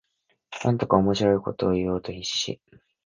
[0.63, 2.59] なんとか面白いことを言おうと必死